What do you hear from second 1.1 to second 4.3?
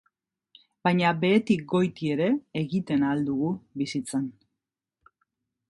behetik goiti ere egiten ahal dugu bizitzan.